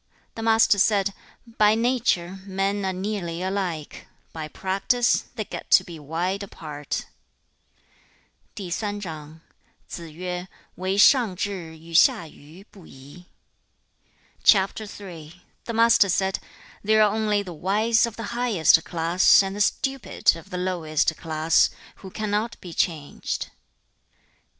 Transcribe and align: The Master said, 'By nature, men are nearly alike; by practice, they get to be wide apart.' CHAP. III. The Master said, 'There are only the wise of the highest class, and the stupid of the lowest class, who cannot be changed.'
The 0.33 0.41
Master 0.41 0.79
said, 0.79 1.13
'By 1.59 1.75
nature, 1.75 2.39
men 2.47 2.83
are 2.85 2.91
nearly 2.91 3.43
alike; 3.43 4.07
by 4.33 4.47
practice, 4.47 5.25
they 5.35 5.45
get 5.45 5.69
to 5.69 5.83
be 5.83 5.99
wide 5.99 6.41
apart.' 6.41 7.05
CHAP. 8.55 9.05
III. 9.05 10.39
The 14.89 15.71
Master 15.73 16.09
said, 16.09 16.39
'There 16.83 17.01
are 17.03 17.13
only 17.15 17.43
the 17.43 17.53
wise 17.53 18.05
of 18.07 18.15
the 18.15 18.23
highest 18.33 18.83
class, 18.83 19.43
and 19.43 19.55
the 19.55 19.61
stupid 19.61 20.35
of 20.35 20.49
the 20.49 20.57
lowest 20.57 21.15
class, 21.15 21.69
who 21.97 22.09
cannot 22.09 22.59
be 22.59 22.73
changed.' 22.73 23.51